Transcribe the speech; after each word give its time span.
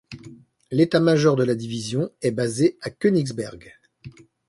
L'état-major 0.71 1.35
de 1.35 1.43
la 1.43 1.53
Division 1.53 2.09
est 2.23 2.31
basé 2.31 2.75
à 2.81 2.89
Königsberg. 2.89 3.75